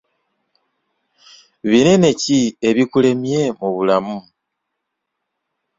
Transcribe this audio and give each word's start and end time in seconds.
Binene 1.69 2.09
ki 2.21 2.39
ebikulemye 2.69 3.39
mu 3.59 3.67
bulamu? 3.75 4.17